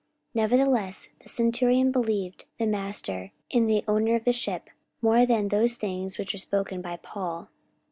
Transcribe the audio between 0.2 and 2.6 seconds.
44:027:011 Nevertheless the centurion believed